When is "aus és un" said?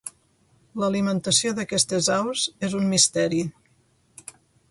2.15-2.89